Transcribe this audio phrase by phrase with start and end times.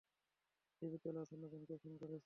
[0.81, 2.19] জীবিত লাশ অন্যজনকে খুন করেছে।